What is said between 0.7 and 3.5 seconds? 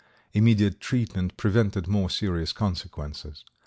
treatment prevented more serious consequences.